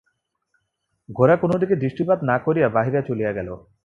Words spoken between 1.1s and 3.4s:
গোরা কোনো দিকে দৃষ্টিপাত না করিয়া বাহিরে চলিয়া